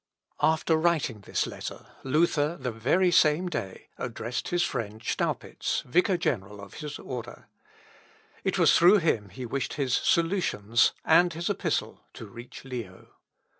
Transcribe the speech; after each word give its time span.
After 0.41 0.77
writing 0.77 1.21
this 1.21 1.45
letter, 1.45 1.85
Luther, 2.03 2.57
the 2.57 2.71
very 2.71 3.11
same 3.11 3.49
day, 3.49 3.89
addressed 3.99 4.47
his 4.47 4.63
friend 4.63 4.99
Staupitz, 5.03 5.81
vicar 5.85 6.17
general 6.17 6.59
of 6.59 6.73
his 6.73 6.97
order. 6.97 7.47
It 8.43 8.57
was 8.57 8.75
through 8.75 8.97
him 8.97 9.29
he 9.29 9.45
wished 9.45 9.73
his 9.73 9.93
"Solutions" 9.93 10.93
and 11.05 11.33
his 11.33 11.51
epistle 11.51 11.99
to 12.15 12.25
reach 12.25 12.65
Leo. 12.65 13.09